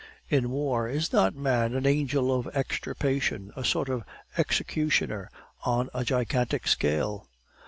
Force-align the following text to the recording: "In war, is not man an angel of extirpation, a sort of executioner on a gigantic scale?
"In 0.29 0.49
war, 0.49 0.89
is 0.89 1.13
not 1.13 1.35
man 1.35 1.75
an 1.75 1.85
angel 1.85 2.33
of 2.33 2.49
extirpation, 2.55 3.51
a 3.55 3.63
sort 3.63 3.87
of 3.87 4.03
executioner 4.35 5.29
on 5.63 5.91
a 5.93 6.03
gigantic 6.03 6.67
scale? 6.67 7.27